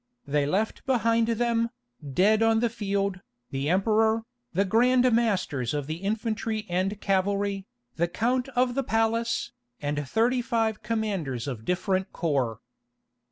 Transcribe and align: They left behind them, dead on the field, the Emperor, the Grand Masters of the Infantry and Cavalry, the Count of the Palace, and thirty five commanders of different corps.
They 0.25 0.47
left 0.47 0.83
behind 0.87 1.27
them, 1.27 1.69
dead 2.03 2.41
on 2.41 2.59
the 2.59 2.71
field, 2.71 3.19
the 3.51 3.69
Emperor, 3.69 4.23
the 4.51 4.65
Grand 4.65 5.11
Masters 5.13 5.75
of 5.75 5.85
the 5.85 5.97
Infantry 5.97 6.65
and 6.69 6.99
Cavalry, 6.99 7.67
the 7.97 8.07
Count 8.07 8.49
of 8.55 8.73
the 8.73 8.81
Palace, 8.83 9.51
and 9.79 10.09
thirty 10.09 10.41
five 10.41 10.81
commanders 10.81 11.47
of 11.47 11.65
different 11.65 12.11
corps. 12.13 12.61